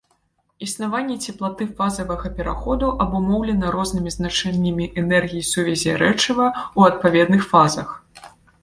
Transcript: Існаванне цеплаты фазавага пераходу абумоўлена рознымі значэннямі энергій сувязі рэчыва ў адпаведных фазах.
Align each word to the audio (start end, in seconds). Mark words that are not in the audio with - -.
Існаванне 0.67 1.17
цеплаты 1.27 1.67
фазавага 1.81 2.31
пераходу 2.39 2.89
абумоўлена 3.05 3.67
рознымі 3.77 4.15
значэннямі 4.17 4.89
энергій 5.03 5.47
сувязі 5.55 5.91
рэчыва 6.05 6.45
ў 6.77 6.79
адпаведных 6.95 7.41
фазах. 7.55 7.87